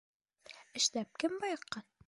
[0.81, 1.89] Эшләп кем байыҡҡан?